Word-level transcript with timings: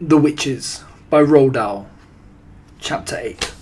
The 0.00 0.16
Witches 0.16 0.82
by 1.10 1.22
Roald 1.22 1.52
Dahl. 1.52 1.88
Chapter 2.80 3.18
8 3.18 3.52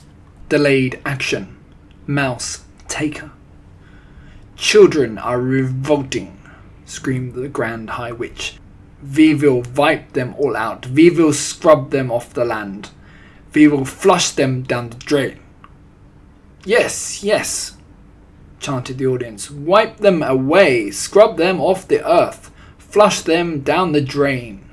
Delayed 0.49 0.99
Action 1.05 1.59
Mouse 2.07 2.65
Taker. 2.89 3.33
Children 4.57 5.19
are 5.19 5.39
revolting, 5.39 6.41
screamed 6.87 7.35
the 7.35 7.49
Grand 7.49 7.91
High 7.91 8.13
Witch. 8.13 8.59
We 9.15 9.35
will 9.35 9.63
wipe 9.77 10.13
them 10.13 10.35
all 10.39 10.57
out. 10.57 10.87
We 10.87 11.11
will 11.11 11.35
scrub 11.35 11.91
them 11.91 12.11
off 12.11 12.33
the 12.33 12.47
land. 12.47 12.89
We 13.53 13.69
will 13.69 13.85
flush 13.85 14.31
them 14.31 14.63
down 14.63 14.91
the 14.91 14.97
drain. 14.97 15.41
Yes, 16.65 17.23
yes, 17.23 17.77
chanted 18.61 18.97
the 18.97 19.07
audience. 19.09 19.51
Wipe 19.51 19.99
them 19.99 20.23
away, 20.23 20.91
scrub 20.91 21.37
them 21.37 21.61
off 21.61 21.87
the 21.87 22.07
earth, 22.09 22.51
flush 22.79 23.21
them 23.21 23.61
down 23.61 23.93
the 23.93 24.01
drain. 24.01 24.70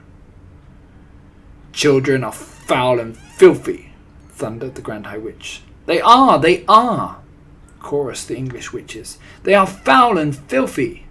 Children 1.77 2.23
are 2.23 2.31
foul 2.31 2.99
and 2.99 3.15
filthy, 3.15 3.91
thundered 4.29 4.73
the 4.73 4.81
Grand 4.81 5.05
High 5.05 5.19
Witch. 5.19 5.61
They 5.85 6.01
are, 6.01 6.39
they 6.39 6.65
are, 6.67 7.19
chorused 7.79 8.29
the 8.29 8.35
English 8.35 8.73
witches. 8.73 9.19
They 9.43 9.53
are 9.53 9.67
foul 9.67 10.17
and 10.17 10.35
filthy. 10.35 11.05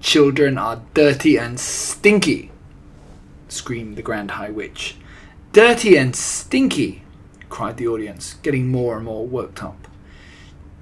Children 0.00 0.58
are 0.58 0.82
dirty 0.92 1.38
and 1.38 1.58
stinky, 1.58 2.50
screamed 3.48 3.96
the 3.96 4.02
Grand 4.02 4.32
High 4.32 4.50
Witch. 4.50 4.96
Dirty 5.52 5.96
and 5.96 6.14
stinky, 6.14 7.02
cried 7.48 7.78
the 7.78 7.88
audience, 7.88 8.34
getting 8.42 8.68
more 8.68 8.96
and 8.96 9.06
more 9.06 9.26
worked 9.26 9.64
up. 9.64 9.88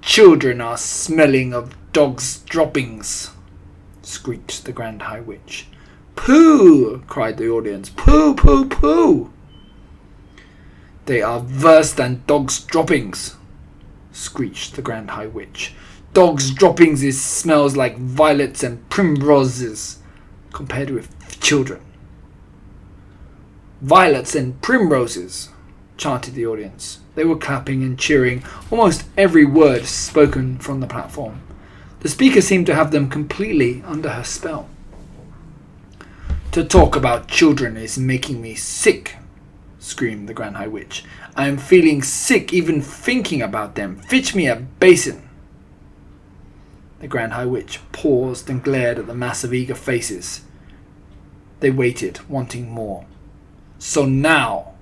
Children 0.01 0.59
are 0.59 0.77
smelling 0.77 1.53
of 1.53 1.77
dogs' 1.93 2.39
droppings, 2.39 3.31
screeched 4.01 4.65
the 4.65 4.73
Grand 4.73 5.03
High 5.03 5.21
Witch. 5.21 5.67
Pooh! 6.27 7.01
cried 7.07 7.37
the 7.37 7.47
audience. 7.47 7.89
Pooh, 7.89 8.35
pooh, 8.35 8.67
pooh! 8.67 9.31
They 11.05 11.21
are 11.21 11.39
worse 11.39 11.93
than 11.93 12.23
dogs' 12.27 12.59
droppings, 12.59 13.37
screeched 14.11 14.75
the 14.75 14.81
Grand 14.81 15.11
High 15.11 15.27
Witch. 15.27 15.73
Dogs' 16.13 16.51
droppings 16.51 17.01
is 17.01 17.23
smells 17.23 17.77
like 17.77 17.97
violets 17.97 18.61
and 18.61 18.89
primroses 18.89 19.99
compared 20.51 20.89
with 20.89 21.39
children. 21.39 21.79
Violets 23.79 24.35
and 24.35 24.61
primroses, 24.61 25.47
chanted 25.95 26.33
the 26.33 26.45
audience. 26.45 26.99
They 27.15 27.23
were 27.23 27.37
clapping 27.37 27.83
and 27.83 27.97
cheering 27.97 28.43
almost 28.69 29.05
every 29.15 29.45
word 29.45 29.85
spoken 29.85 30.57
from 30.57 30.81
the 30.81 30.87
platform. 30.87 31.41
The 32.01 32.09
speaker 32.09 32.41
seemed 32.41 32.65
to 32.65 32.75
have 32.75 32.91
them 32.91 33.09
completely 33.09 33.81
under 33.85 34.09
her 34.09 34.25
spell. 34.25 34.67
To 36.57 36.63
talk 36.63 36.95
about 36.95 37.27
children 37.27 37.77
is 37.77 37.99
making 37.99 38.41
me 38.41 38.55
sick, 38.55 39.17
screamed 39.77 40.27
the 40.27 40.33
Grand 40.33 40.57
High 40.57 40.65
Witch. 40.65 41.05
I 41.35 41.47
am 41.47 41.59
feeling 41.59 42.01
sick 42.01 42.51
even 42.51 42.81
thinking 42.81 43.43
about 43.43 43.75
them. 43.75 43.97
Fetch 44.09 44.33
me 44.33 44.47
a 44.47 44.55
basin. 44.55 45.29
The 46.97 47.07
Grand 47.07 47.33
High 47.33 47.45
Witch 47.45 47.79
paused 47.91 48.49
and 48.49 48.63
glared 48.63 48.97
at 48.97 49.05
the 49.05 49.13
mass 49.13 49.43
of 49.43 49.53
eager 49.53 49.75
faces. 49.75 50.45
They 51.59 51.69
waited, 51.69 52.27
wanting 52.27 52.71
more. 52.71 53.05
So 53.77 54.05
now, 54.05 54.73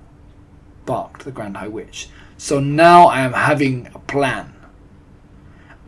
barked 0.85 1.25
the 1.25 1.31
Grand 1.33 1.57
High 1.57 1.67
Witch, 1.67 2.07
so 2.37 2.61
now 2.61 3.07
I 3.07 3.19
am 3.19 3.33
having 3.33 3.89
a 3.93 3.99
plan. 3.99 4.55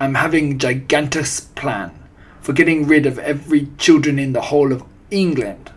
I'm 0.02 0.16
having 0.16 0.52
a 0.52 0.56
gigantus 0.56 1.40
plan 1.56 1.98
for 2.42 2.52
getting 2.52 2.88
rid 2.88 3.06
of 3.06 3.18
every 3.20 3.70
children 3.78 4.20
in 4.20 4.34
the 4.34 4.42
whole 4.42 4.74
of 4.74 4.84
England. 5.10 5.72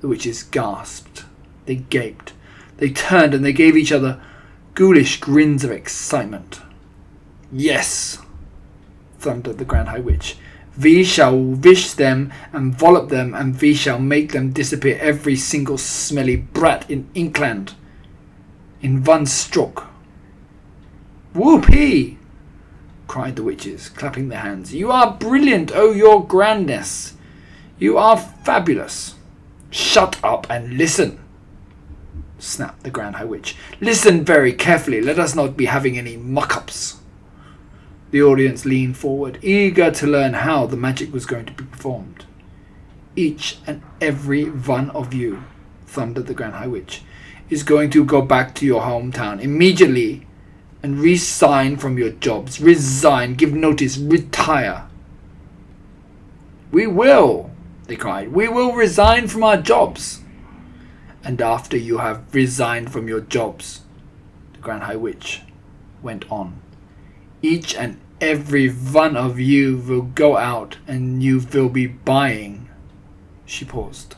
The 0.00 0.08
witches 0.08 0.42
gasped. 0.42 1.24
They 1.66 1.76
gaped. 1.76 2.32
They 2.78 2.90
turned 2.90 3.34
and 3.34 3.44
they 3.44 3.52
gave 3.52 3.76
each 3.76 3.92
other 3.92 4.20
ghoulish 4.74 5.18
grins 5.18 5.64
of 5.64 5.72
excitement. 5.72 6.60
Yes, 7.50 8.18
thundered 9.18 9.58
the 9.58 9.64
Grand 9.64 9.88
High 9.88 9.98
Witch. 9.98 10.36
We 10.80 11.02
shall 11.02 11.36
wish 11.36 11.92
them 11.94 12.32
and 12.52 12.72
vollop 12.72 13.08
them, 13.08 13.34
and 13.34 13.60
we 13.60 13.74
shall 13.74 13.98
make 13.98 14.30
them 14.30 14.52
disappear 14.52 14.96
every 15.00 15.34
single 15.34 15.78
smelly 15.78 16.36
brat 16.36 16.88
in 16.88 17.08
Inkland 17.14 17.74
in 18.80 19.02
one 19.02 19.26
stroke. 19.26 19.86
Whoopee! 21.34 22.18
cried 23.08 23.36
the 23.36 23.42
witches, 23.42 23.88
clapping 23.88 24.28
their 24.28 24.40
hands. 24.40 24.72
You 24.72 24.92
are 24.92 25.16
brilliant, 25.16 25.72
oh 25.74 25.90
your 25.92 26.24
grandness! 26.24 27.14
You 27.78 27.98
are 27.98 28.16
fabulous! 28.16 29.14
Shut 29.70 30.18
up 30.22 30.46
and 30.48 30.76
listen! 30.78 31.20
snapped 32.38 32.84
the 32.84 32.90
Grand 32.90 33.16
High 33.16 33.24
Witch. 33.24 33.56
Listen 33.80 34.24
very 34.24 34.52
carefully, 34.52 35.00
let 35.00 35.18
us 35.18 35.34
not 35.34 35.56
be 35.56 35.66
having 35.66 35.98
any 35.98 36.16
muck 36.16 36.56
ups. 36.56 36.98
The 38.10 38.22
audience 38.22 38.64
leaned 38.64 38.96
forward, 38.96 39.38
eager 39.42 39.90
to 39.90 40.06
learn 40.06 40.34
how 40.34 40.66
the 40.66 40.76
magic 40.76 41.12
was 41.12 41.26
going 41.26 41.46
to 41.46 41.52
be 41.52 41.64
performed. 41.64 42.24
Each 43.16 43.58
and 43.66 43.82
every 44.00 44.44
one 44.44 44.90
of 44.90 45.12
you, 45.12 45.42
thundered 45.86 46.26
the 46.26 46.34
Grand 46.34 46.54
High 46.54 46.68
Witch, 46.68 47.02
is 47.50 47.62
going 47.62 47.90
to 47.90 48.04
go 48.04 48.22
back 48.22 48.54
to 48.56 48.66
your 48.66 48.82
hometown 48.82 49.40
immediately 49.40 50.26
and 50.82 51.00
resign 51.00 51.76
from 51.76 51.98
your 51.98 52.10
jobs. 52.10 52.60
Resign, 52.60 53.34
give 53.34 53.52
notice, 53.52 53.98
retire. 53.98 54.86
We 56.70 56.86
will, 56.86 57.47
they 57.88 57.96
cried. 57.96 58.32
We 58.32 58.48
will 58.48 58.72
resign 58.72 59.28
from 59.28 59.42
our 59.42 59.56
jobs. 59.56 60.20
And 61.24 61.40
after 61.42 61.76
you 61.76 61.98
have 61.98 62.32
resigned 62.32 62.92
from 62.92 63.08
your 63.08 63.20
jobs, 63.20 63.80
the 64.52 64.60
Grand 64.60 64.84
High 64.84 64.96
Witch 64.96 65.40
went 66.02 66.30
on. 66.30 66.60
Each 67.42 67.74
and 67.74 67.98
every 68.20 68.68
one 68.68 69.16
of 69.16 69.40
you 69.40 69.78
will 69.78 70.02
go 70.02 70.36
out 70.36 70.76
and 70.86 71.22
you 71.22 71.40
will 71.52 71.70
be 71.70 71.86
buying. 71.86 72.68
She 73.46 73.64
paused. 73.64 74.16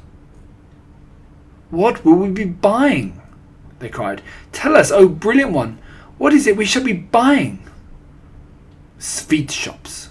What 1.70 2.04
will 2.04 2.16
we 2.16 2.30
be 2.30 2.44
buying? 2.44 3.22
They 3.78 3.88
cried. 3.88 4.20
Tell 4.50 4.76
us, 4.76 4.90
oh 4.90 5.08
brilliant 5.08 5.52
one, 5.52 5.78
what 6.18 6.32
is 6.32 6.46
it 6.46 6.56
we 6.56 6.64
shall 6.64 6.82
be 6.84 6.92
buying? 6.92 7.64
Sweet 8.98 9.50
shops, 9.50 10.10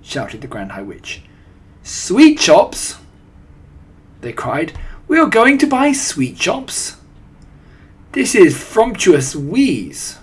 shouted 0.00 0.40
the 0.40 0.46
Grand 0.46 0.72
High 0.72 0.82
Witch. 0.82 1.22
Sweet 1.84 2.40
shops? 2.40 2.96
They 4.22 4.32
cried. 4.32 4.72
We 5.06 5.18
are 5.18 5.26
going 5.26 5.58
to 5.58 5.66
buy 5.66 5.92
sweet 5.92 6.40
shops. 6.40 6.96
This 8.12 8.34
is 8.34 8.56
frumptuous 8.56 9.36
wheeze. 9.36 10.16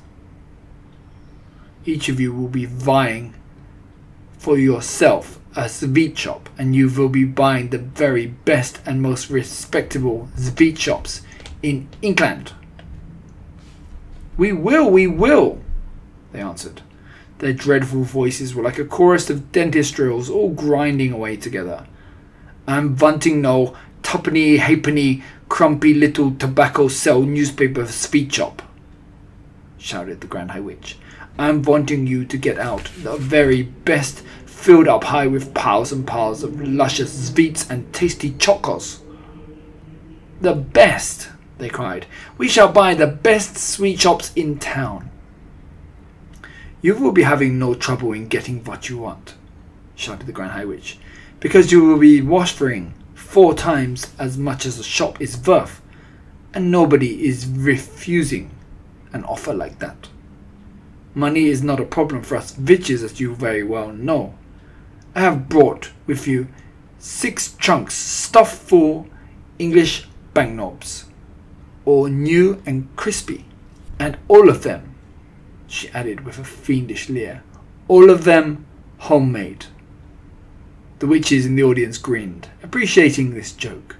Each 1.85 2.09
of 2.09 2.19
you 2.19 2.33
will 2.33 2.47
be 2.47 2.65
vying 2.65 3.35
for 4.39 4.57
yourself 4.57 5.39
a 5.55 5.69
sweet 5.69 6.17
shop, 6.17 6.49
and 6.57 6.75
you 6.75 6.89
will 6.89 7.09
be 7.09 7.25
buying 7.25 7.69
the 7.69 7.77
very 7.77 8.25
best 8.25 8.79
and 8.85 8.99
most 8.99 9.29
respectable 9.29 10.29
sweet 10.35 10.79
shops 10.79 11.21
in 11.61 11.87
England. 12.01 12.53
We 14.35 14.51
will, 14.51 14.89
we 14.89 15.05
will, 15.05 15.59
they 16.31 16.39
answered. 16.41 16.81
Their 17.39 17.53
dreadful 17.53 18.03
voices 18.03 18.53
were 18.53 18.63
like 18.63 18.77
a 18.79 18.85
chorus 18.85 19.29
of 19.29 19.51
dentist 19.51 19.95
drills 19.95 20.29
all 20.29 20.49
grinding 20.49 21.11
away 21.11 21.37
together. 21.37 21.87
I'm 22.67 22.95
wanting 22.95 23.41
no 23.41 23.75
tuppenny, 24.03 24.57
halfpenny, 24.57 25.23
crumpy 25.49 25.99
little 25.99 26.31
tobacco 26.31 26.87
sell 26.87 27.23
newspaper 27.23 27.85
speech 27.87 28.35
shop, 28.35 28.61
shouted 29.77 30.21
the 30.21 30.27
Grand 30.27 30.51
High 30.51 30.59
Witch. 30.59 30.97
I'm 31.37 31.61
wanting 31.63 32.07
you 32.07 32.25
to 32.25 32.37
get 32.37 32.59
out 32.59 32.89
the 32.99 33.17
very 33.17 33.63
best, 33.63 34.21
filled 34.45 34.87
up 34.87 35.05
high 35.05 35.27
with 35.27 35.53
piles 35.53 35.91
and 35.91 36.05
piles 36.05 36.43
of 36.43 36.61
luscious 36.61 37.29
sweets 37.29 37.69
and 37.69 37.91
tasty 37.93 38.31
chocos. 38.31 38.99
The 40.39 40.53
best, 40.53 41.29
they 41.57 41.69
cried. 41.69 42.05
We 42.37 42.47
shall 42.47 42.71
buy 42.71 42.93
the 42.93 43.07
best 43.07 43.57
sweet 43.57 43.99
shops 43.99 44.31
in 44.35 44.59
town. 44.59 45.09
You 46.83 46.95
will 46.95 47.11
be 47.11 47.21
having 47.21 47.59
no 47.59 47.75
trouble 47.75 48.11
in 48.11 48.27
getting 48.27 48.63
what 48.63 48.89
you 48.89 48.97
want, 48.97 49.35
shouted 49.95 50.25
the 50.25 50.31
Grand 50.31 50.53
High 50.53 50.65
Witch, 50.65 50.97
because 51.39 51.71
you 51.71 51.83
will 51.83 51.99
be 51.99 52.21
washing 52.21 52.95
four 53.13 53.53
times 53.53 54.11
as 54.17 54.35
much 54.35 54.65
as 54.65 54.79
a 54.79 54.83
shop 54.83 55.21
is 55.21 55.37
worth, 55.45 55.79
and 56.55 56.71
nobody 56.71 57.27
is 57.27 57.45
refusing 57.45 58.49
an 59.13 59.23
offer 59.25 59.53
like 59.53 59.77
that. 59.77 60.09
Money 61.13 61.45
is 61.45 61.61
not 61.61 61.79
a 61.79 61.85
problem 61.85 62.23
for 62.23 62.35
us 62.35 62.57
witches, 62.57 63.03
as 63.03 63.19
you 63.19 63.35
very 63.35 63.63
well 63.63 63.91
know. 63.91 64.33
I 65.13 65.19
have 65.19 65.49
brought 65.49 65.91
with 66.07 66.25
you 66.25 66.47
six 66.97 67.53
trunks 67.53 67.93
stuffed 67.93 68.55
full 68.55 69.07
English 69.59 70.07
banknotes, 70.33 71.05
all 71.85 72.07
new 72.07 72.59
and 72.65 72.87
crispy, 72.95 73.45
and 73.99 74.17
all 74.27 74.49
of 74.49 74.63
them 74.63 74.90
she 75.71 75.89
added 75.89 76.25
with 76.25 76.37
a 76.37 76.43
fiendish 76.43 77.09
leer. 77.09 77.43
All 77.87 78.09
of 78.09 78.23
them 78.25 78.65
homemade. 78.99 79.65
The 80.99 81.07
witches 81.07 81.45
in 81.45 81.55
the 81.55 81.63
audience 81.63 81.97
grinned, 81.97 82.49
appreciating 82.61 83.33
this 83.33 83.51
joke. 83.51 83.95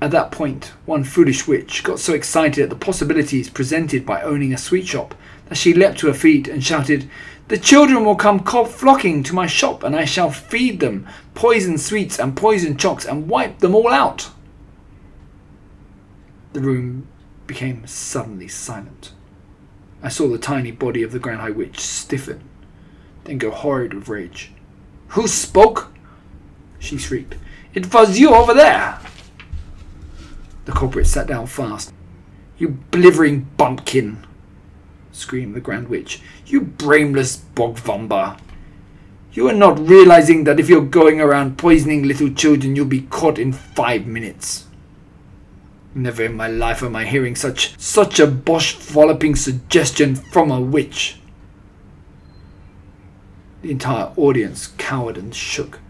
At 0.00 0.12
that 0.12 0.30
point, 0.30 0.72
one 0.86 1.02
foolish 1.02 1.48
witch 1.48 1.82
got 1.82 1.98
so 1.98 2.14
excited 2.14 2.62
at 2.62 2.70
the 2.70 2.76
possibilities 2.76 3.50
presented 3.50 4.06
by 4.06 4.22
owning 4.22 4.54
a 4.54 4.58
sweet 4.58 4.86
shop 4.86 5.14
that 5.48 5.56
she 5.56 5.74
leapt 5.74 5.98
to 5.98 6.06
her 6.06 6.14
feet 6.14 6.46
and 6.46 6.64
shouted, 6.64 7.10
The 7.48 7.58
children 7.58 8.04
will 8.04 8.14
come 8.14 8.38
flocking 8.38 9.24
to 9.24 9.34
my 9.34 9.46
shop, 9.46 9.82
and 9.82 9.96
I 9.96 10.04
shall 10.04 10.30
feed 10.30 10.78
them 10.78 11.08
poison 11.34 11.76
sweets 11.76 12.18
and 12.18 12.36
poison 12.36 12.76
chocks 12.76 13.04
and 13.04 13.28
wipe 13.28 13.58
them 13.58 13.74
all 13.74 13.88
out. 13.88 14.30
The 16.52 16.60
room 16.60 17.08
became 17.46 17.86
suddenly 17.86 18.48
silent. 18.48 19.12
I 20.02 20.08
saw 20.08 20.28
the 20.28 20.38
tiny 20.38 20.70
body 20.70 21.02
of 21.02 21.12
the 21.12 21.18
Grand 21.18 21.40
High 21.40 21.50
Witch 21.50 21.80
stiffen, 21.80 22.40
then 23.24 23.38
go 23.38 23.50
horrid 23.50 23.94
with 23.94 24.08
rage. 24.08 24.52
Who 25.08 25.26
spoke? 25.26 25.92
She 26.78 26.98
shrieked. 26.98 27.36
It 27.74 27.92
was 27.92 28.18
you 28.18 28.30
over 28.30 28.54
there! 28.54 28.98
The 30.66 30.72
culprit 30.72 31.06
sat 31.06 31.26
down 31.26 31.46
fast. 31.46 31.92
You 32.58 32.68
blithering 32.90 33.48
bumpkin! 33.56 34.26
screamed 35.12 35.54
the 35.54 35.60
Grand 35.60 35.88
Witch. 35.88 36.20
You 36.46 36.60
brainless 36.60 37.38
bogvumba! 37.54 38.38
You 39.32 39.48
are 39.48 39.54
not 39.54 39.78
realizing 39.78 40.44
that 40.44 40.60
if 40.60 40.68
you're 40.68 40.80
going 40.80 41.20
around 41.20 41.58
poisoning 41.58 42.04
little 42.04 42.30
children, 42.30 42.76
you'll 42.76 42.86
be 42.86 43.02
caught 43.02 43.38
in 43.38 43.52
five 43.52 44.06
minutes. 44.06 44.67
Never 45.98 46.22
in 46.22 46.36
my 46.36 46.46
life 46.46 46.84
am 46.84 46.94
I 46.94 47.06
hearing 47.06 47.34
such 47.34 47.76
such 47.76 48.20
a 48.20 48.26
bosh 48.28 48.94
walloping 48.94 49.34
suggestion 49.34 50.14
from 50.14 50.48
a 50.48 50.60
witch. 50.60 51.18
The 53.62 53.72
entire 53.72 54.12
audience 54.16 54.68
cowered 54.78 55.18
and 55.18 55.34
shook. 55.34 55.80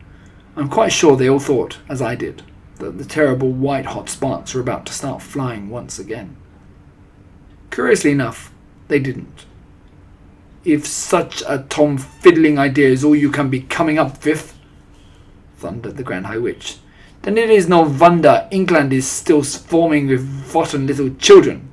I'm 0.56 0.70
quite 0.70 0.92
sure 0.92 1.14
they 1.14 1.28
all 1.28 1.38
thought, 1.38 1.76
as 1.90 2.00
I 2.00 2.14
did, 2.14 2.42
that 2.76 2.96
the 2.96 3.04
terrible 3.04 3.52
white 3.52 3.84
hot 3.84 4.08
sparks 4.08 4.54
were 4.54 4.62
about 4.62 4.86
to 4.86 4.94
start 4.94 5.20
flying 5.20 5.68
once 5.68 5.98
again. 5.98 6.38
Curiously 7.70 8.10
enough, 8.10 8.50
they 8.88 9.00
didn't. 9.00 9.44
If 10.64 10.86
such 10.86 11.42
a 11.46 11.66
tom 11.68 11.98
fiddling 11.98 12.58
idea 12.58 12.88
is 12.88 13.04
all 13.04 13.14
you 13.14 13.30
can 13.30 13.50
be 13.50 13.60
coming 13.60 13.98
up 13.98 14.24
with, 14.24 14.58
thundered 15.58 15.98
the 15.98 16.02
Grand 16.02 16.28
High 16.28 16.38
Witch, 16.38 16.78
then 17.22 17.36
it 17.36 17.50
is 17.50 17.68
no 17.68 17.82
wonder 17.82 18.46
England 18.50 18.92
is 18.92 19.06
still 19.06 19.42
swarming 19.42 20.08
with 20.08 20.54
rotten 20.54 20.86
little 20.86 21.10
children. 21.16 21.70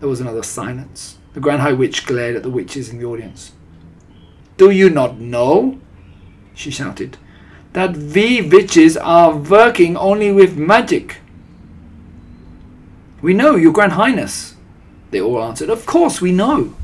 There 0.00 0.08
was 0.08 0.20
another 0.20 0.42
silence. 0.42 1.18
The 1.34 1.40
Grand 1.40 1.62
High 1.62 1.72
Witch 1.72 2.06
glared 2.06 2.36
at 2.36 2.42
the 2.42 2.50
witches 2.50 2.90
in 2.90 2.98
the 2.98 3.04
audience. 3.04 3.52
Do 4.56 4.70
you 4.70 4.90
not 4.90 5.18
know? 5.18 5.78
she 6.54 6.70
shouted. 6.70 7.16
That 7.72 7.96
we 7.96 8.42
witches 8.42 8.96
are 8.96 9.34
working 9.34 9.96
only 9.96 10.30
with 10.30 10.56
magic. 10.56 11.18
We 13.22 13.32
know, 13.32 13.54
your 13.54 13.72
Grand 13.72 13.92
Highness, 13.92 14.56
they 15.10 15.20
all 15.20 15.42
answered. 15.42 15.70
Of 15.70 15.86
course 15.86 16.20
we 16.20 16.32
know. 16.32 16.74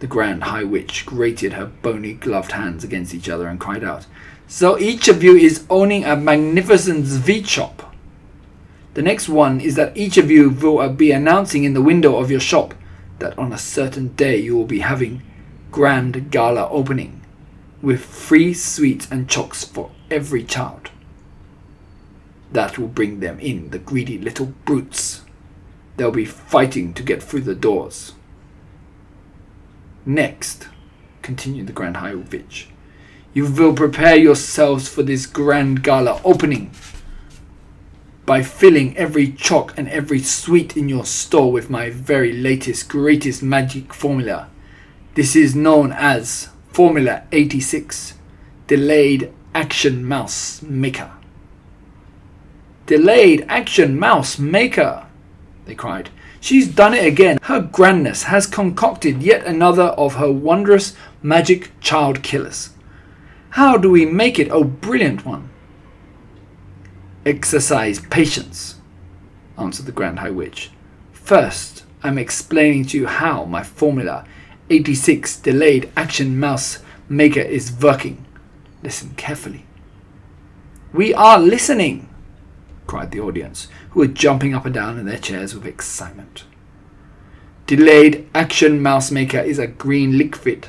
The 0.00 0.06
Grand 0.06 0.44
High 0.44 0.64
Witch 0.64 1.04
grated 1.04 1.52
her 1.52 1.66
bony 1.66 2.14
gloved 2.14 2.52
hands 2.52 2.82
against 2.82 3.14
each 3.14 3.28
other 3.28 3.46
and 3.46 3.60
cried 3.60 3.84
out, 3.84 4.06
so 4.50 4.76
each 4.80 5.06
of 5.06 5.22
you 5.22 5.36
is 5.36 5.64
owning 5.70 6.04
a 6.04 6.16
magnificent 6.16 7.06
sweet 7.06 7.46
shop. 7.46 7.94
The 8.94 9.00
next 9.00 9.28
one 9.28 9.60
is 9.60 9.76
that 9.76 9.96
each 9.96 10.18
of 10.18 10.28
you 10.28 10.50
will 10.50 10.80
uh, 10.80 10.88
be 10.88 11.12
announcing 11.12 11.62
in 11.62 11.72
the 11.72 11.80
window 11.80 12.16
of 12.16 12.32
your 12.32 12.40
shop 12.40 12.74
that 13.20 13.38
on 13.38 13.52
a 13.52 13.58
certain 13.58 14.08
day 14.16 14.38
you 14.38 14.56
will 14.56 14.66
be 14.66 14.80
having 14.80 15.22
grand 15.70 16.32
gala 16.32 16.68
opening 16.68 17.20
with 17.80 18.04
free 18.04 18.52
sweets 18.52 19.06
and 19.08 19.30
chocks 19.30 19.62
for 19.62 19.92
every 20.10 20.42
child. 20.42 20.90
That 22.50 22.76
will 22.76 22.88
bring 22.88 23.20
them 23.20 23.38
in, 23.38 23.70
the 23.70 23.78
greedy 23.78 24.18
little 24.18 24.46
brutes. 24.64 25.22
They'll 25.96 26.10
be 26.10 26.24
fighting 26.24 26.92
to 26.94 27.04
get 27.04 27.22
through 27.22 27.42
the 27.42 27.54
doors. 27.54 28.14
Next, 30.04 30.66
continued 31.22 31.68
the 31.68 31.72
Grand 31.72 31.98
High 31.98 32.16
Witch, 32.16 32.68
you 33.32 33.46
will 33.50 33.72
prepare 33.72 34.16
yourselves 34.16 34.88
for 34.88 35.02
this 35.02 35.26
grand 35.26 35.82
gala 35.82 36.20
opening 36.24 36.70
by 38.26 38.42
filling 38.42 38.96
every 38.96 39.32
chalk 39.32 39.76
and 39.76 39.88
every 39.88 40.20
sweet 40.20 40.76
in 40.76 40.88
your 40.88 41.04
store 41.04 41.50
with 41.50 41.70
my 41.70 41.90
very 41.90 42.32
latest, 42.32 42.88
greatest 42.88 43.42
magic 43.42 43.92
formula. 43.92 44.48
This 45.14 45.34
is 45.34 45.56
known 45.56 45.92
as 45.92 46.48
Formula 46.72 47.24
86 47.32 48.14
Delayed 48.68 49.32
Action 49.52 50.04
Mouse 50.04 50.62
Maker. 50.62 51.10
Delayed 52.86 53.44
Action 53.48 53.98
Mouse 53.98 54.38
Maker, 54.38 55.06
they 55.66 55.74
cried. 55.74 56.10
She's 56.40 56.68
done 56.68 56.94
it 56.94 57.04
again. 57.04 57.38
Her 57.42 57.60
grandness 57.60 58.24
has 58.24 58.46
concocted 58.46 59.22
yet 59.22 59.44
another 59.44 59.88
of 59.98 60.14
her 60.14 60.30
wondrous 60.30 60.94
magic 61.22 61.72
child 61.80 62.22
killers. 62.22 62.70
How 63.54 63.76
do 63.76 63.90
we 63.90 64.06
make 64.06 64.38
it, 64.38 64.48
oh 64.52 64.62
brilliant 64.62 65.26
one? 65.26 65.50
Exercise 67.26 67.98
patience, 67.98 68.76
answered 69.58 69.86
the 69.86 69.92
Grand 69.92 70.20
High 70.20 70.30
Witch. 70.30 70.70
First, 71.12 71.82
I'm 72.04 72.16
explaining 72.16 72.84
to 72.86 72.96
you 72.96 73.06
how 73.08 73.44
my 73.44 73.64
formula 73.64 74.24
86 74.70 75.36
delayed 75.40 75.90
action 75.96 76.38
mouse 76.38 76.78
maker 77.08 77.40
is 77.40 77.72
working. 77.72 78.24
Listen 78.84 79.14
carefully. 79.16 79.66
We 80.92 81.12
are 81.12 81.40
listening, 81.40 82.08
cried 82.86 83.10
the 83.10 83.20
audience, 83.20 83.66
who 83.90 84.00
were 84.00 84.06
jumping 84.06 84.54
up 84.54 84.64
and 84.64 84.74
down 84.74 84.96
in 84.96 85.06
their 85.06 85.18
chairs 85.18 85.54
with 85.54 85.66
excitement. 85.66 86.44
Delayed 87.66 88.28
action 88.32 88.80
mouse 88.80 89.10
maker 89.10 89.40
is 89.40 89.58
a 89.58 89.66
green 89.66 90.16
liquid, 90.16 90.68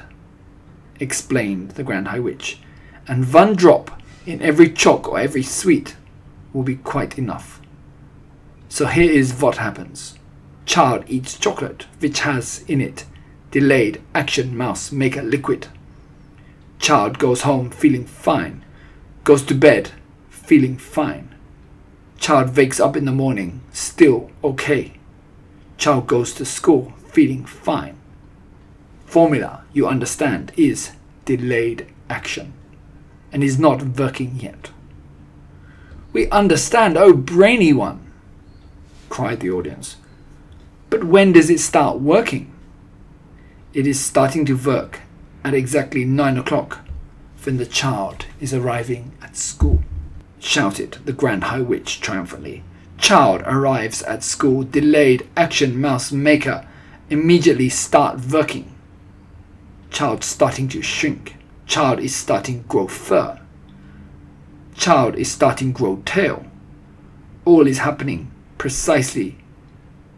explained 1.00 1.72
the 1.72 1.84
Grand 1.84 2.07
High 2.07 2.19
Witch 2.19 2.60
and 3.12 3.34
one 3.34 3.58
drop 3.58 4.02
in 4.25 4.42
every 4.42 4.72
chalk 4.72 5.06
or 5.10 5.19
every 5.19 5.44
sweet 5.44 5.98
will 6.54 6.63
be 6.63 6.78
quite 6.78 7.18
enough. 7.18 7.60
So 8.69 8.86
here 8.86 9.12
is 9.12 9.42
what 9.42 9.58
happens. 9.58 10.18
Child 10.66 11.04
eats 11.10 11.38
chocolate 11.38 11.88
which 12.00 12.22
has 12.22 12.63
in 12.69 12.80
it 12.80 13.04
delayed 13.52 14.02
action 14.16 14.56
mouse 14.56 14.94
maker 14.94 15.22
liquid. 15.22 15.68
Child 16.80 17.19
goes 17.19 17.42
home 17.42 17.69
feeling 17.69 18.06
fine, 18.06 18.63
goes 19.25 19.44
to 19.44 19.56
bed 19.56 19.91
feeling 20.30 20.77
fine. 20.77 21.36
Child 22.18 22.56
wakes 22.56 22.80
up 22.80 22.96
in 22.96 23.03
the 23.03 23.12
morning 23.12 23.60
still 23.74 24.32
okay. 24.41 24.94
Child 25.77 26.08
goes 26.08 26.34
to 26.36 26.46
school 26.46 26.94
feeling 27.08 27.44
fine. 27.44 27.98
Formula, 29.06 29.65
you 29.74 29.86
understand, 29.86 30.53
is 30.56 30.91
delayed 31.25 31.88
action 32.10 32.53
and 33.31 33.43
is 33.43 33.59
not 33.59 33.97
working 33.97 34.39
yet. 34.39 34.71
We 36.13 36.29
understand, 36.29 36.97
oh 36.97 37.13
brainy 37.13 37.73
one, 37.73 38.05
cried 39.09 39.39
the 39.39 39.51
audience. 39.51 39.97
But 40.89 41.05
when 41.05 41.31
does 41.31 41.50
it 41.50 41.59
start 41.59 42.00
working? 42.00 42.51
It 43.73 43.88
is 43.88 44.00
starting 44.00 44.45
to 44.45 44.57
work 44.57 45.00
at 45.43 45.53
exactly 45.53 46.03
nine 46.03 46.38
o'clock 46.38 46.79
when 47.43 47.57
the 47.57 47.65
child 47.65 48.25
is 48.39 48.53
arriving 48.53 49.13
at 49.21 49.38
school, 49.38 49.81
shouted 50.39 50.97
the 51.05 51.13
Grand 51.13 51.45
High 51.45 51.61
Witch 51.61 52.01
triumphantly. 52.01 52.63
Child 52.97 53.41
arrives 53.45 54.03
at 54.03 54.23
school, 54.23 54.63
delayed 54.63 55.27
action 55.35 55.79
mouse 55.79 56.11
maker 56.11 56.67
immediately 57.09 57.69
start 57.69 58.19
working. 58.25 58.73
Child 59.89 60.23
starting 60.23 60.67
to 60.69 60.81
shrink. 60.81 61.35
Child 61.65 62.00
is 62.00 62.15
starting 62.15 62.63
grow 62.68 62.88
fur. 62.88 63.39
Child 64.75 65.15
is 65.15 65.32
starting 65.32 65.72
grow 65.72 66.01
tail. 66.06 66.46
All 67.46 67.68
is 67.68 67.80
happening 67.80 68.32
precisely 68.58 69.38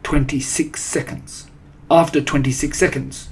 26 0.02 0.80
seconds. 0.82 1.46
After 1.90 2.20
26 2.20 2.78
seconds, 2.78 3.28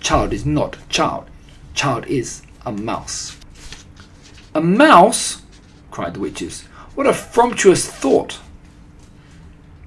child 0.00 0.32
is 0.32 0.44
not 0.44 0.76
child. 0.88 1.28
Child 1.74 2.06
is 2.06 2.42
a 2.64 2.72
mouse. 2.72 3.36
A 4.54 4.60
mouse? 4.60 5.42
cried 5.90 6.14
the 6.14 6.20
witches. 6.20 6.62
What 6.94 7.06
a 7.06 7.14
frumptuous 7.14 7.86
thought! 7.86 8.40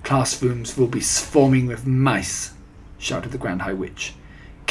Classrooms 0.03 0.77
will 0.77 0.87
be 0.87 1.01
swarming 1.01 1.67
with 1.67 1.85
mice, 1.85 2.53
shouted 2.97 3.31
the 3.31 3.37
Grand 3.37 3.63
High 3.63 3.73
Witch. 3.73 4.13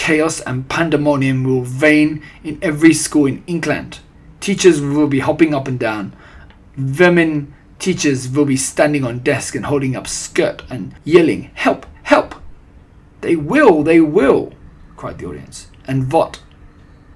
Chaos 0.04 0.42
and 0.42 0.68
pandemonium 0.68 1.44
will 1.44 1.62
reign 1.62 2.22
in 2.42 2.58
every 2.60 2.92
school 2.92 3.24
in 3.24 3.42
England. 3.46 4.00
Teachers 4.38 4.78
will 4.82 5.06
be 5.06 5.20
hopping 5.20 5.54
up 5.54 5.66
and 5.66 5.80
down. 5.80 6.14
Vermin 6.76 7.54
teachers 7.78 8.28
will 8.28 8.44
be 8.44 8.54
standing 8.54 9.02
on 9.02 9.20
desk 9.20 9.54
and 9.54 9.64
holding 9.64 9.96
up 9.96 10.06
skirt 10.06 10.62
and 10.68 10.94
yelling, 11.04 11.50
Help! 11.54 11.86
Help! 12.02 12.34
They 13.22 13.34
will! 13.34 13.82
They 13.82 13.98
will! 13.98 14.52
cried 14.94 15.16
the 15.16 15.26
audience. 15.26 15.68
And 15.88 16.12
what? 16.12 16.42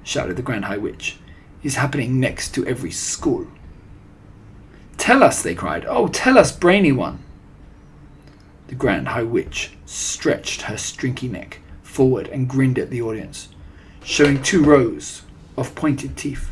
shouted 0.03 0.37
the 0.37 0.43
Grand 0.43 0.65
High 0.65 0.79
Witch. 0.79 1.19
is 1.63 1.75
happening 1.75 2.19
next 2.19 2.55
to 2.55 2.65
every 2.65 2.91
school. 2.91 3.49
Tell 4.97 5.23
us, 5.23 5.43
they 5.43 5.55
cried. 5.55 5.85
Oh, 5.87 6.09
tell 6.09 6.39
us, 6.39 6.53
brainy 6.53 6.93
one. 6.93 7.19
The 8.69 8.75
Grand 8.75 9.09
High 9.09 9.25
Witch 9.25 9.73
stretched 9.85 10.63
her 10.63 10.79
stringy 10.79 11.29
neck 11.29 11.61
forward 11.89 12.29
and 12.29 12.49
grinned 12.49 12.79
at 12.79 12.91
the 12.91 13.03
audience, 13.03 13.49
showing 14.05 14.43
two 14.43 14.63
rows 14.63 15.23
of 15.57 15.75
pointed 15.75 16.17
teeth. 16.17 16.51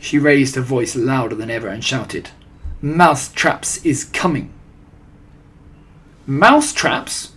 She 0.00 0.18
raised 0.18 0.56
her 0.56 0.62
voice 0.62 0.96
louder 0.96 1.36
than 1.36 1.50
ever 1.50 1.68
and 1.68 1.84
shouted, 1.84 2.30
Mouse 2.80 3.30
traps 3.32 3.84
is 3.84 4.04
coming. 4.04 4.52
Mouse 6.26 6.72
traps? 6.72 7.32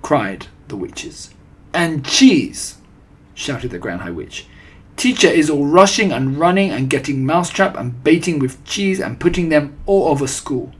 cried 0.00 0.46
the 0.68 0.76
witches. 0.76 1.34
And 1.74 2.04
cheese, 2.04 2.78
shouted 3.34 3.70
the 3.70 3.78
Grand 3.78 4.00
High 4.00 4.10
Witch. 4.10 4.46
Teacher 4.96 5.28
is 5.28 5.50
all 5.50 5.66
rushing 5.66 6.10
and 6.10 6.38
running 6.38 6.70
and 6.70 6.88
getting 6.88 7.26
mousetrap 7.26 7.76
and 7.76 8.02
baiting 8.02 8.38
with 8.38 8.64
cheese 8.64 8.98
and 8.98 9.20
putting 9.20 9.50
them 9.50 9.76
all 9.84 10.08
over 10.08 10.26
school. 10.26 10.72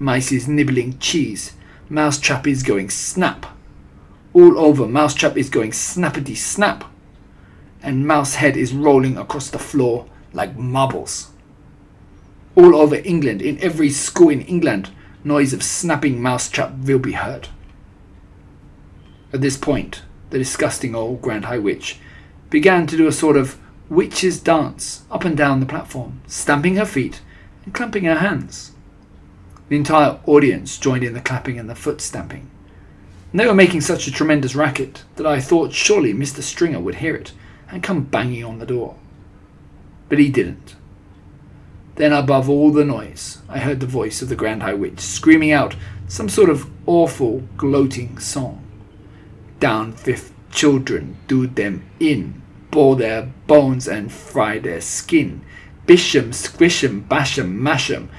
Mice 0.00 0.32
is 0.32 0.48
nibbling 0.48 0.98
cheese. 0.98 1.52
Mousetrap 1.88 2.48
is 2.48 2.64
going 2.64 2.90
snap. 2.90 3.46
All 4.34 4.58
over, 4.58 4.86
Mousetrap 4.86 5.36
is 5.36 5.50
going 5.50 5.72
snappity 5.72 6.36
snap. 6.36 6.84
And 7.82 8.06
Mousehead 8.06 8.56
is 8.56 8.72
rolling 8.72 9.18
across 9.18 9.50
the 9.50 9.58
floor 9.58 10.06
like 10.32 10.56
marbles. 10.56 11.30
All 12.54 12.76
over 12.76 12.96
England, 12.96 13.42
in 13.42 13.58
every 13.62 13.90
school 13.90 14.28
in 14.28 14.42
England, 14.42 14.90
noise 15.24 15.52
of 15.52 15.62
snapping 15.62 16.20
mousetrap 16.20 16.72
will 16.78 16.98
be 16.98 17.12
heard. 17.12 17.48
At 19.32 19.40
this 19.40 19.56
point, 19.56 20.02
the 20.30 20.38
disgusting 20.38 20.94
old 20.94 21.22
Grand 21.22 21.46
High 21.46 21.58
Witch 21.58 21.98
began 22.50 22.86
to 22.86 22.96
do 22.96 23.06
a 23.06 23.12
sort 23.12 23.36
of 23.36 23.58
witch's 23.88 24.38
dance 24.38 25.04
up 25.10 25.24
and 25.24 25.36
down 25.36 25.60
the 25.60 25.66
platform, 25.66 26.20
stamping 26.26 26.76
her 26.76 26.84
feet 26.84 27.22
and 27.64 27.72
clapping 27.72 28.04
her 28.04 28.16
hands. 28.16 28.72
The 29.68 29.76
entire 29.76 30.20
audience 30.26 30.76
joined 30.78 31.04
in 31.04 31.14
the 31.14 31.20
clapping 31.20 31.58
and 31.58 31.68
the 31.68 31.74
foot 31.74 32.00
stamping. 32.00 32.50
And 33.32 33.40
they 33.40 33.46
were 33.46 33.54
making 33.54 33.80
such 33.80 34.06
a 34.06 34.12
tremendous 34.12 34.54
racket 34.54 35.04
that 35.16 35.26
I 35.26 35.40
thought 35.40 35.72
surely 35.72 36.12
Mr. 36.12 36.42
Stringer 36.42 36.80
would 36.80 36.96
hear 36.96 37.16
it 37.16 37.32
and 37.70 37.82
come 37.82 38.04
banging 38.04 38.44
on 38.44 38.58
the 38.58 38.66
door. 38.66 38.96
But 40.10 40.18
he 40.18 40.28
didn't. 40.28 40.76
Then, 41.94 42.12
above 42.12 42.50
all 42.50 42.70
the 42.70 42.84
noise, 42.84 43.38
I 43.48 43.58
heard 43.58 43.80
the 43.80 43.86
voice 43.86 44.20
of 44.20 44.28
the 44.28 44.36
Grand 44.36 44.62
High 44.62 44.74
Witch 44.74 45.00
screaming 45.00 45.50
out 45.50 45.76
some 46.08 46.28
sort 46.28 46.50
of 46.50 46.68
awful, 46.84 47.42
gloating 47.56 48.18
song. 48.18 48.62
Down 49.60 49.92
fifth 49.92 50.34
children, 50.50 51.16
do 51.26 51.46
them 51.46 51.84
in, 52.00 52.42
bore 52.70 52.96
their 52.96 53.32
bones 53.46 53.88
and 53.88 54.12
fry 54.12 54.58
their 54.58 54.82
skin. 54.82 55.40
Bish 55.86 56.14
'em, 56.14 56.34
squish 56.34 56.84
'em, 56.84 57.00
bash 57.00 57.38
'em, 57.38 57.62
mash 57.62 57.90
'em, 57.90 58.10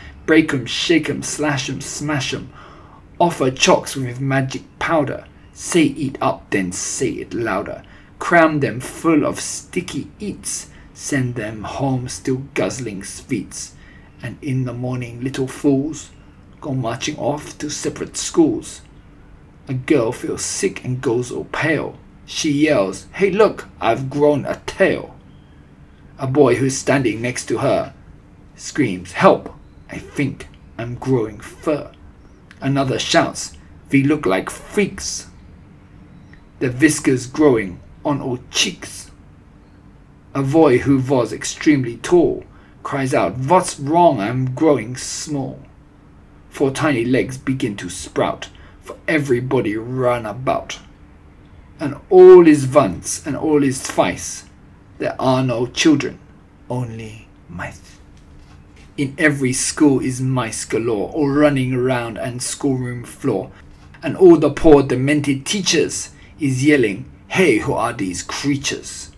Offer 3.23 3.51
chalks 3.51 3.95
with 3.95 4.19
magic 4.19 4.63
powder. 4.79 5.23
Say 5.53 5.83
eat 5.83 6.17
up, 6.19 6.49
then 6.49 6.73
say 6.73 7.07
it 7.07 7.33
louder. 7.33 7.81
Cram 8.19 8.59
them 8.59 8.81
full 8.81 9.25
of 9.25 9.39
sticky 9.39 10.11
eats. 10.19 10.69
Send 10.93 11.35
them 11.35 11.63
home 11.63 12.09
still 12.09 12.43
guzzling 12.53 13.01
sweets. 13.01 13.75
And 14.21 14.37
in 14.41 14.65
the 14.65 14.73
morning, 14.73 15.23
little 15.23 15.47
fools 15.47 16.09
go 16.59 16.73
marching 16.73 17.17
off 17.17 17.57
to 17.59 17.69
separate 17.69 18.17
schools. 18.17 18.81
A 19.69 19.73
girl 19.73 20.11
feels 20.11 20.41
sick 20.41 20.83
and 20.83 20.99
goes 20.99 21.31
all 21.31 21.45
pale. 21.45 21.97
She 22.25 22.51
yells, 22.51 23.07
Hey, 23.13 23.31
look, 23.31 23.69
I've 23.79 24.09
grown 24.09 24.45
a 24.45 24.61
tail. 24.65 25.15
A 26.19 26.27
boy 26.27 26.55
who's 26.55 26.75
standing 26.75 27.21
next 27.21 27.45
to 27.45 27.59
her 27.59 27.93
screams, 28.57 29.13
Help! 29.13 29.55
I 29.89 29.97
think 29.97 30.49
I'm 30.77 30.95
growing 30.95 31.39
fur. 31.39 31.89
Another 32.63 32.97
shouts, 32.97 33.53
We 33.91 34.03
look 34.03 34.25
like 34.25 34.49
freaks. 34.49 35.27
The 36.57 36.71
whiskers 36.71 37.27
growing 37.27 37.79
on 38.03 38.21
all 38.21 38.39
cheeks. 38.49 39.11
A 40.33 40.41
boy 40.41 40.79
who 40.79 40.97
was 40.97 41.31
extremely 41.31 41.97
tall 41.97 42.43
cries 42.81 43.13
out, 43.13 43.37
What's 43.37 43.79
wrong? 43.79 44.19
I'm 44.19 44.55
growing 44.55 44.97
small. 44.97 45.59
Four 46.49 46.71
tiny 46.71 47.05
legs 47.05 47.37
begin 47.37 47.77
to 47.77 47.89
sprout, 47.89 48.49
for 48.81 48.97
everybody 49.07 49.77
run 49.77 50.25
about 50.25 50.79
and 51.83 51.99
all 52.09 52.47
is 52.47 52.65
once 52.65 53.25
and 53.25 53.35
all 53.35 53.61
is 53.61 53.83
twice. 53.83 54.45
There 54.99 55.15
are 55.19 55.43
no 55.43 55.67
children, 55.67 56.17
only 56.69 57.27
mice. 57.49 57.92
In 58.95 59.15
every 59.17 59.53
school 59.53 60.01
is 60.01 60.21
mice 60.21 60.65
galore, 60.65 61.09
all 61.09 61.29
running 61.29 61.73
around 61.73 62.17
and 62.17 62.43
schoolroom 62.43 63.03
floor, 63.03 63.49
and 64.03 64.15
all 64.15 64.37
the 64.37 64.51
poor 64.51 64.83
demented 64.83 65.47
teachers 65.47 66.11
is 66.39 66.63
yelling, 66.63 67.09
Hey, 67.27 67.57
who 67.57 67.73
are 67.73 67.93
these 67.93 68.21
creatures? 68.21 69.11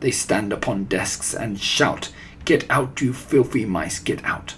They 0.00 0.10
stand 0.10 0.52
upon 0.52 0.84
desks 0.84 1.32
and 1.32 1.58
shout, 1.58 2.12
Get 2.44 2.70
out, 2.70 3.00
you 3.00 3.14
filthy 3.14 3.64
mice, 3.64 3.98
get 3.98 4.22
out. 4.26 4.56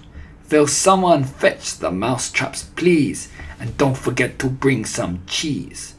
Will 0.50 0.66
someone 0.66 1.22
fetch 1.22 1.78
the 1.78 1.92
mouse 1.92 2.32
traps, 2.32 2.64
please? 2.64 3.28
And 3.60 3.76
don't 3.78 3.96
forget 3.96 4.40
to 4.40 4.48
bring 4.48 4.84
some 4.84 5.22
cheese. 5.28 5.94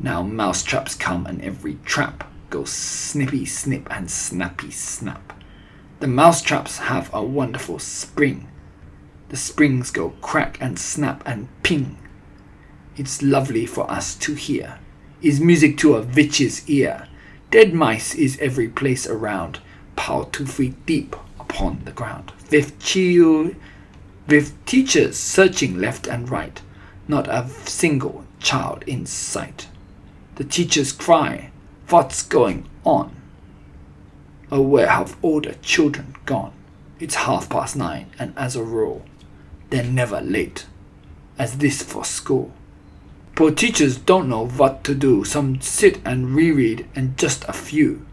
Now 0.00 0.22
mousetraps 0.22 0.96
come 0.96 1.26
and 1.26 1.40
every 1.42 1.78
trap 1.84 2.28
goes 2.50 2.70
snippy 2.72 3.46
snip 3.46 3.86
and 3.88 4.10
snappy 4.10 4.72
snap. 4.72 5.39
The 6.00 6.06
mousetraps 6.06 6.78
have 6.78 7.12
a 7.12 7.22
wonderful 7.22 7.78
spring. 7.78 8.48
The 9.28 9.36
springs 9.36 9.90
go 9.90 10.14
crack 10.22 10.56
and 10.58 10.78
snap 10.78 11.22
and 11.26 11.48
ping. 11.62 11.98
It's 12.96 13.22
lovely 13.22 13.66
for 13.66 13.88
us 13.90 14.14
to 14.16 14.32
hear. 14.32 14.78
Is 15.20 15.42
music 15.42 15.76
to 15.78 15.96
a 15.96 16.02
witch's 16.02 16.66
ear. 16.70 17.06
Dead 17.50 17.74
mice 17.74 18.14
is 18.14 18.38
every 18.40 18.66
place 18.66 19.06
around, 19.06 19.60
piled 19.94 20.32
two 20.32 20.46
feet 20.46 20.86
deep 20.86 21.14
upon 21.38 21.82
the 21.84 21.92
ground. 21.92 22.32
With 22.50 22.78
chill, 22.78 23.50
with 24.26 24.64
teachers 24.64 25.18
searching 25.18 25.78
left 25.78 26.06
and 26.06 26.30
right, 26.30 26.62
not 27.08 27.28
a 27.28 27.46
single 27.66 28.24
child 28.38 28.84
in 28.86 29.04
sight. 29.04 29.68
The 30.36 30.44
teachers 30.44 30.92
cry, 30.92 31.50
What's 31.90 32.22
going 32.22 32.70
on? 32.84 33.19
Where 34.50 34.88
have 34.88 35.16
all 35.22 35.40
the 35.40 35.54
children 35.62 36.16
gone? 36.26 36.52
It's 36.98 37.14
half 37.14 37.48
past 37.48 37.76
nine, 37.76 38.10
and 38.18 38.34
as 38.36 38.56
a 38.56 38.62
rule, 38.62 39.04
they're 39.70 39.84
never 39.84 40.20
late, 40.20 40.66
as 41.38 41.58
this 41.58 41.82
for 41.82 42.04
school. 42.04 42.52
Poor 43.36 43.50
teachers 43.52 43.96
don't 43.96 44.28
know 44.28 44.46
what 44.46 44.84
to 44.84 44.94
do. 44.94 45.24
Some 45.24 45.60
sit 45.60 46.00
and 46.04 46.34
reread, 46.34 46.86
and 46.94 47.16
just 47.16 47.44
a 47.48 47.52
few 47.52 48.04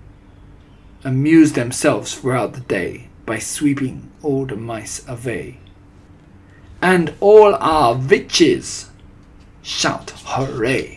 amuse 1.04 1.54
themselves 1.54 2.16
throughout 2.16 2.54
the 2.54 2.60
day 2.62 3.08
by 3.26 3.40
sweeping 3.40 4.12
all 4.22 4.46
the 4.46 4.56
mice 4.56 5.08
away. 5.08 5.58
And 6.82 7.14
all 7.20 7.56
our 7.56 7.96
witches 7.96 8.90
shout 9.62 10.12
hooray! 10.26 10.97